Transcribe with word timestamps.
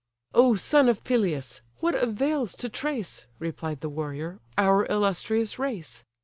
"O 0.33 0.55
son 0.55 0.89
of 0.89 1.03
Peleus! 1.03 1.61
what 1.79 1.93
avails 1.93 2.55
to 2.55 2.69
trace 2.69 3.27
(Replied 3.37 3.81
the 3.81 3.89
warrior) 3.89 4.39
our 4.57 4.87
illustrious 4.87 5.59
race? 5.59 6.03